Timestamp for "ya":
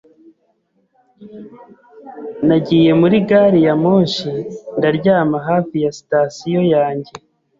3.67-3.75, 5.83-5.91